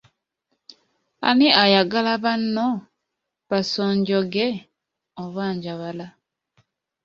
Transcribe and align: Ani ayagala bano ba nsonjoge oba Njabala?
Ani 1.27 1.47
ayagala 1.63 2.13
bano 2.25 2.67
ba 3.47 3.57
nsonjoge 3.63 4.47
oba 5.23 5.43
Njabala? 5.55 6.07